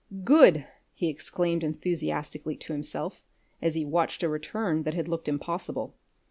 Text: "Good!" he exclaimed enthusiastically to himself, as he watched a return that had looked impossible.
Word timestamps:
"Good!" 0.23 0.65
he 0.93 1.09
exclaimed 1.09 1.63
enthusiastically 1.63 2.55
to 2.55 2.73
himself, 2.73 3.21
as 3.61 3.75
he 3.75 3.85
watched 3.85 4.23
a 4.23 4.29
return 4.29 4.81
that 4.81 4.95
had 4.95 5.07
looked 5.07 5.27
impossible. 5.27 5.93